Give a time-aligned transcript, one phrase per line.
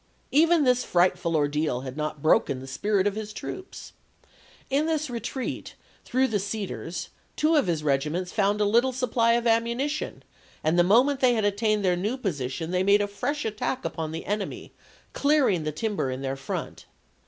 [0.31, 3.93] Even this frightful ordeal had not broken the spirit of his troops.
[4.67, 9.33] In this retreat through the cedars, two of his regiments found a little sup ply
[9.33, 10.23] of ammunition,
[10.63, 13.85] and the moment they had at tained their new position they made a fresh attack
[13.85, 14.73] upon the enemy,
[15.13, 16.87] clearing the timber in their front.